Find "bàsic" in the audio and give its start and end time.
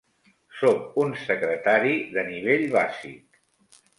2.79-3.41